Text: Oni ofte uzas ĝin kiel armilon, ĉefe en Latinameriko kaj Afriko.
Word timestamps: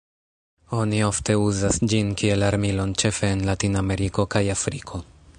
Oni 0.83 1.01
ofte 1.07 1.35
uzas 1.41 1.77
ĝin 1.91 2.09
kiel 2.21 2.45
armilon, 2.47 2.95
ĉefe 3.03 3.29
en 3.35 3.45
Latinameriko 3.51 4.25
kaj 4.37 4.43
Afriko. 4.59 5.03